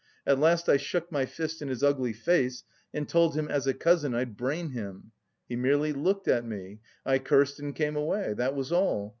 [0.25, 3.73] At last I shook my fist in his ugly face, and told him as a
[3.75, 5.11] cousin I'd brain him.
[5.47, 8.33] He merely looked at me, I cursed and came away.
[8.33, 9.09] That was all.